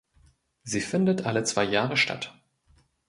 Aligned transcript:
Sie 0.63 0.81
findet 0.81 1.27
alle 1.27 1.43
zwei 1.43 1.63
Jahre 1.63 1.95
statt. 1.95 2.33